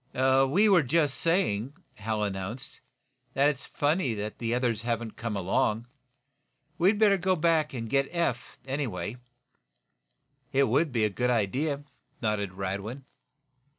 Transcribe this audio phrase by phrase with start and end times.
[0.15, 2.79] "We were just saying," Hal announced,
[3.35, 5.85] "that it's funny the others haven't come along.
[6.79, 9.17] We better go back and get Eph, anyway?"
[10.51, 11.83] "It will be a good idea,"
[12.19, 13.03] nodded Radwin.